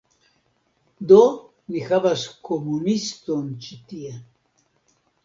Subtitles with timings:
[1.11, 1.17] Do,
[1.75, 4.15] ni havas komuniston ĉi tie